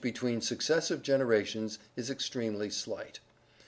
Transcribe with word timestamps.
tween 0.15 0.41
Successive 0.41 1.03
genera 1.03 1.45
tions 1.45 1.77
is 1.95 2.09
extremely 2.09 2.71
slight. 2.71 3.19